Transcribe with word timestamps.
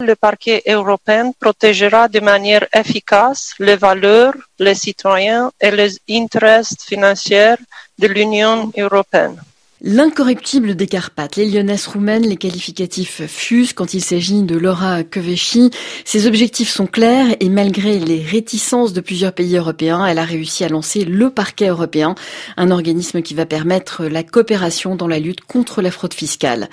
Le 0.00 0.16
parquet 0.16 0.60
européen 0.66 1.30
protégera 1.38 2.08
de 2.08 2.18
manière 2.18 2.66
efficace 2.74 3.54
les 3.60 3.76
valeurs, 3.76 4.34
les 4.58 4.74
citoyens 4.74 5.52
et 5.60 5.70
les 5.70 5.96
intérêts 6.10 6.62
financiers 6.84 7.54
de 8.00 8.08
l'Union 8.08 8.72
européenne. 8.76 9.40
L'incorruptible 9.86 10.76
des 10.76 10.86
Carpates, 10.86 11.36
les 11.36 11.44
lyonnaises 11.44 11.86
roumaines, 11.88 12.26
les 12.26 12.38
qualificatifs 12.38 13.26
fusent 13.26 13.74
quand 13.74 13.92
il 13.92 14.00
s'agit 14.00 14.42
de 14.42 14.56
Laura 14.56 15.04
Kövesi. 15.04 15.70
Ses 16.06 16.26
objectifs 16.26 16.70
sont 16.70 16.86
clairs 16.86 17.36
et 17.38 17.50
malgré 17.50 17.98
les 17.98 18.22
réticences 18.22 18.94
de 18.94 19.02
plusieurs 19.02 19.34
pays 19.34 19.58
européens, 19.58 20.06
elle 20.06 20.18
a 20.18 20.24
réussi 20.24 20.64
à 20.64 20.70
lancer 20.70 21.04
le 21.04 21.28
parquet 21.28 21.68
européen, 21.68 22.14
un 22.56 22.70
organisme 22.70 23.20
qui 23.20 23.34
va 23.34 23.44
permettre 23.44 24.06
la 24.06 24.22
coopération 24.22 24.96
dans 24.96 25.06
la 25.06 25.18
lutte 25.18 25.42
contre 25.42 25.82
la 25.82 25.90
fraude 25.90 26.14
fiscale. 26.14 26.70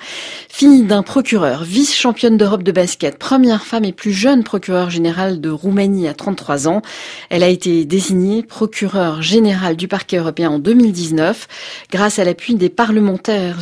Fille 0.48 0.84
d'un 0.84 1.02
procureur, 1.02 1.64
vice-championne 1.64 2.38
d'Europe 2.38 2.62
de 2.62 2.72
basket, 2.72 3.18
première 3.18 3.66
femme 3.66 3.84
et 3.84 3.92
plus 3.92 4.14
jeune 4.14 4.42
procureure 4.42 4.88
générale 4.88 5.42
de 5.42 5.50
Roumanie 5.50 6.08
à 6.08 6.14
33 6.14 6.66
ans, 6.66 6.80
elle 7.28 7.42
a 7.42 7.48
été 7.48 7.84
désignée 7.84 8.42
procureure 8.42 9.20
générale 9.20 9.76
du 9.76 9.86
parquet 9.86 10.16
européen 10.16 10.48
en 10.48 10.58
2019 10.58 11.46
grâce 11.90 12.18
à 12.18 12.24
l'appui 12.24 12.54
des 12.54 12.70
parlementaires 12.70 13.01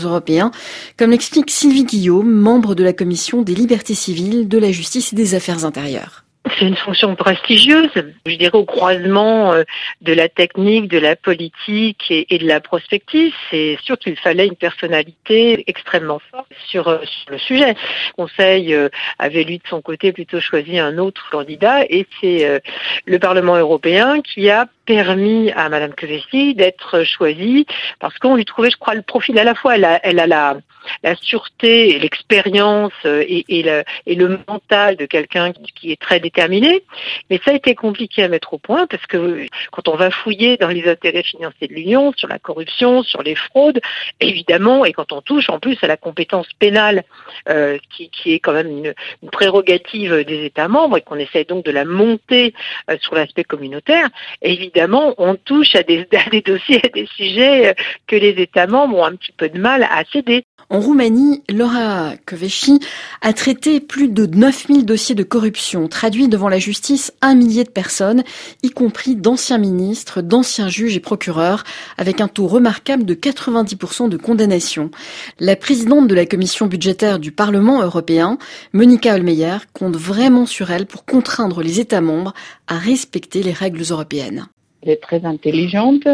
européens, 0.05 0.51
comme 0.97 1.11
l'explique 1.11 1.51
Sylvie 1.51 1.85
Guillaume, 1.85 2.31
membre 2.31 2.75
de 2.75 2.85
la 2.85 2.93
commission 2.93 3.43
des 3.43 3.55
libertés 3.55 3.95
civiles, 3.95 4.49
de 4.49 4.59
la 4.59 4.73
justice 4.73 5.13
et 5.13 5.17
des 5.17 5.35
affaires 5.35 5.65
intérieures. 5.65 6.25
C'est 6.59 6.67
une 6.67 6.77
fonction 6.77 7.15
prestigieuse, 7.15 7.91
je 8.27 8.35
dirais 8.35 8.57
au 8.57 8.65
croisement 8.65 9.53
euh, 9.53 9.63
de 10.01 10.13
la 10.13 10.29
technique, 10.29 10.89
de 10.89 10.99
la 10.99 11.17
politique 11.17 12.11
et, 12.11 12.39
de 12.39 12.47
la 12.47 12.61
prospective. 12.61 13.33
C'est 13.51 13.79
sûr 13.83 13.99
qu'il 13.99 14.17
fallait 14.17 14.47
une 14.47 14.57
personnalité 14.57 15.65
extrêmement 15.67 16.21
forte 16.31 16.51
sur, 16.69 16.89
euh, 16.89 16.99
le 17.29 17.39
sujet. 17.39 17.71
Le 17.71 18.13
Conseil 18.17 18.75
euh, 18.75 18.89
avait 19.19 19.45
lui 19.45 19.59
de 19.59 19.69
son 19.69 19.81
côté 19.81 20.13
plutôt 20.13 20.41
choisi 20.41 20.79
un 20.79 20.99
autre 20.99 21.29
candidat 21.31 21.85
et 21.85 22.07
c'est 22.21 22.61
le 23.07 23.19
Parlement 23.19 23.57
européen 23.57 24.21
qui 24.21 24.51
a 24.51 24.67
permis 24.87 25.53
à 25.53 25.69
Madame 25.69 25.95
Kövesi 25.95 26.55
d'être 26.55 27.05
choisie 27.05 27.67
parce 27.99 28.19
qu'on 28.19 28.37
lui 28.37 28.45
trouvait, 28.45 28.71
je 28.71 28.77
crois, 28.77 28.95
le 28.95 29.03
profil 29.03 29.39
à 29.39 29.45
la 29.45 29.55
fois, 29.55 29.77
elle 29.77 29.85
a, 29.85 30.01
elle 30.03 30.19
a 30.19 30.27
la, 30.27 30.57
la 31.03 31.15
sûreté, 31.17 31.99
l'expérience 31.99 32.93
et, 33.05 33.45
et, 33.49 33.63
le, 33.63 33.85
et 34.07 34.15
le 34.15 34.41
mental 34.49 34.97
de 34.97 35.07
quelqu'un 35.07 35.53
qui 35.75 35.93
est 35.93 36.01
très 36.01 36.21
déterminé, 36.21 36.83
mais 37.29 37.41
ça 37.45 37.53
a 37.53 37.55
été 37.55 37.75
compliqué 37.75 38.23
à 38.23 38.29
mettre 38.29 38.55
au 38.55 38.59
point 38.59 38.87
parce 38.87 39.07
que 39.07 39.47
quand 39.73 39.89
on 39.89 39.97
va 39.97 40.11
fouiller 40.11 40.57
dans 40.57 40.69
les 40.69 40.89
intérêts 40.89 41.23
financiers 41.23 41.69
de 41.69 41.75
l'Union, 41.75 42.13
sur 42.17 42.29
la 42.29 42.39
corruption, 42.39 43.03
sur 43.03 43.23
les 43.23 43.35
fraudes, 43.35 43.81
évidemment, 44.21 44.85
et 44.85 44.93
quand 44.93 45.13
on 45.13 45.21
touche 45.21 45.49
en 45.49 45.59
plus 45.59 45.79
à 45.83 45.87
la 45.87 45.97
compétence 45.97 46.47
pénale 46.59 47.05
euh, 47.49 47.79
qui, 47.91 48.11
qui, 48.11 48.33
est 48.33 48.41
quand 48.41 48.53
même 48.53 48.69
une, 48.69 48.95
une, 49.23 49.31
prérogative 49.31 50.25
des 50.25 50.45
États 50.45 50.69
membres 50.69 50.99
et 50.99 51.03
qu'on 51.03 51.17
essaie 51.17 51.45
donc 51.45 51.65
de 51.65 51.71
la 51.71 51.85
monter 51.85 52.55
euh, 52.91 52.97
sur 53.01 53.15
l'aspect 53.15 53.45
communautaire, 53.45 54.09
évidemment, 54.43 55.15
on 55.19 55.37
touche 55.37 55.75
à 55.75 55.83
des, 55.83 56.07
dossiers, 56.47 56.81
à 56.85 56.89
des 56.89 57.07
sujets 57.17 57.69
euh, 57.69 57.75
que 58.07 58.17
les 58.17 58.31
États 58.31 58.67
membres 58.67 58.99
ont 58.99 59.05
un 59.05 59.17
petit 59.17 59.33
peu 59.33 59.49
de 59.49 59.59
mal 59.59 59.83
à 59.85 60.05
céder. 60.13 60.45
En 60.69 60.81
Roumanie, 60.81 61.43
Laura 61.49 62.15
Kövesi 62.27 62.81
a 63.23 63.33
traité 63.33 63.81
plus 63.81 64.09
de 64.09 64.27
9000 64.27 64.85
dossiers 64.85 65.15
de 65.15 65.23
corruption, 65.23 65.89
traduit 65.89 66.29
devant 66.29 66.49
la 66.49 66.59
justice 66.59 67.13
un 67.23 67.35
millier 67.35 67.65
de 67.65 67.71
personnes, 67.71 68.23
y 68.63 68.71
compris 68.71 69.17
d'anciens 69.17 69.59
ministres, 69.59 70.23
d'anciens 70.23 70.69
juges 70.69 70.97
et 70.97 71.01
procureurs, 71.01 71.65
avec 71.99 72.21
un 72.21 72.29
taux 72.29 72.47
remarquable 72.47 73.05
de 73.05 73.15
90% 73.15 74.09
de 74.09 74.17
condamnation. 74.17 74.91
La 75.39 75.57
présidente 75.57 76.07
de 76.07 76.15
la 76.15 76.27
commission 76.27 76.67
budgétaire 76.67 77.19
du 77.19 77.33
Parlement 77.33 77.83
européen, 77.83 78.39
Monica 78.73 79.15
Holmeyer, 79.15 79.59
compte 79.73 79.97
vraiment 79.97 80.47
sur 80.47 80.71
elle 80.71 80.87
pour 80.87 81.05
contraindre 81.05 81.63
les 81.63 81.81
États 81.81 82.01
membres 82.01 82.35
à 82.67 82.79
respecter 82.79 83.43
les 83.43 83.53
règles 83.53 83.83
européennes. 83.91 84.49
Elle 84.83 84.91
est 84.91 85.03
très 85.03 85.25
intelligente, 85.25 86.07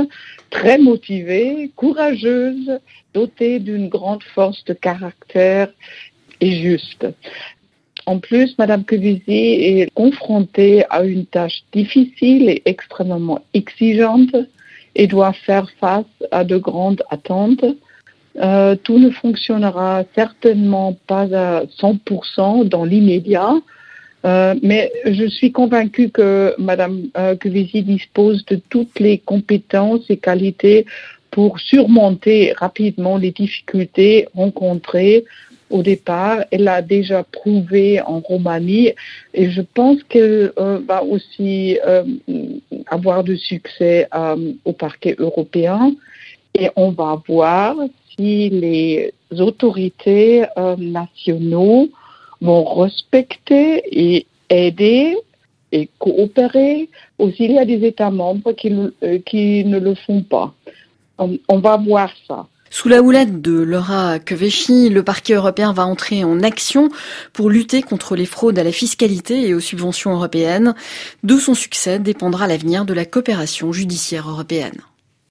très 0.50 0.78
motivée, 0.78 1.70
courageuse, 1.76 2.78
dotée 3.14 3.58
d'une 3.58 3.88
grande 3.88 4.22
force 4.22 4.64
de 4.64 4.74
caractère 4.74 5.68
et 6.40 6.52
juste. 6.62 7.06
En 8.06 8.18
plus, 8.18 8.56
Madame 8.58 8.84
Kövesi 8.84 9.22
est 9.28 9.90
confrontée 9.94 10.84
à 10.90 11.02
une 11.02 11.26
tâche 11.26 11.62
difficile 11.72 12.48
et 12.48 12.62
extrêmement 12.64 13.40
exigeante 13.52 14.36
et 14.94 15.06
doit 15.08 15.32
faire 15.32 15.68
face 15.80 16.04
à 16.30 16.44
de 16.44 16.56
grandes 16.56 17.02
attentes. 17.10 17.64
Euh, 18.36 18.76
tout 18.76 18.98
ne 18.98 19.10
fonctionnera 19.10 20.04
certainement 20.14 20.96
pas 21.06 21.26
à 21.34 21.64
100% 21.64 22.68
dans 22.68 22.84
l'immédiat, 22.84 23.54
euh, 24.26 24.54
mais 24.62 24.90
je 25.04 25.26
suis 25.28 25.52
convaincue 25.52 26.10
que 26.10 26.54
Madame 26.58 27.08
euh, 27.16 27.36
dispose 27.36 28.44
de 28.46 28.56
toutes 28.68 28.98
les 28.98 29.18
compétences 29.18 30.04
et 30.08 30.16
qualités 30.16 30.84
pour 31.30 31.60
surmonter 31.60 32.52
rapidement 32.56 33.18
les 33.18 33.30
difficultés 33.30 34.26
rencontrées 34.34 35.24
au 35.70 35.82
départ. 35.82 36.38
Elle 36.50 36.66
a 36.66 36.82
déjà 36.82 37.22
prouvé 37.22 38.00
en 38.00 38.18
Roumanie 38.18 38.92
et 39.32 39.50
je 39.50 39.60
pense 39.60 40.02
qu'elle 40.04 40.52
euh, 40.58 40.80
va 40.88 41.04
aussi 41.04 41.78
euh, 41.86 42.02
avoir 42.86 43.22
du 43.22 43.36
succès 43.36 44.08
au 44.64 44.72
parquet 44.72 45.14
européen. 45.18 45.92
Et 46.58 46.70
on 46.74 46.90
va 46.90 47.22
voir 47.28 47.76
si 48.16 48.48
les 48.48 49.12
autorités 49.30 50.44
nationaux 50.78 51.90
vont 52.40 52.74
respecter 52.74 53.82
et 53.90 54.26
aider 54.50 55.16
et 55.72 55.88
coopérer. 55.98 56.88
Aussi, 57.18 57.44
il 57.44 57.52
y 57.52 57.58
a 57.58 57.64
des 57.64 57.84
États 57.86 58.10
membres 58.10 58.52
qui, 58.52 58.72
euh, 59.02 59.18
qui 59.24 59.64
ne 59.64 59.78
le 59.78 59.94
font 59.94 60.22
pas. 60.22 60.54
On, 61.18 61.58
va 61.58 61.78
voir 61.78 62.10
ça. 62.28 62.46
Sous 62.68 62.90
la 62.90 63.00
houlette 63.00 63.40
de 63.40 63.52
Laura 63.52 64.18
Kövesi, 64.18 64.90
le 64.90 65.02
parquet 65.02 65.32
européen 65.32 65.72
va 65.72 65.86
entrer 65.86 66.24
en 66.24 66.42
action 66.42 66.90
pour 67.32 67.48
lutter 67.48 67.80
contre 67.80 68.16
les 68.16 68.26
fraudes 68.26 68.58
à 68.58 68.64
la 68.64 68.72
fiscalité 68.72 69.48
et 69.48 69.54
aux 69.54 69.60
subventions 69.60 70.12
européennes. 70.12 70.74
De 71.22 71.38
son 71.38 71.54
succès 71.54 71.98
dépendra 71.98 72.46
l'avenir 72.46 72.84
de 72.84 72.92
la 72.92 73.06
coopération 73.06 73.72
judiciaire 73.72 74.28
européenne. 74.28 74.82